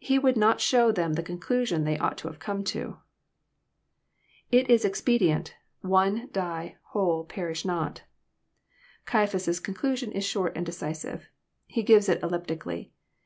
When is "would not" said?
0.18-0.60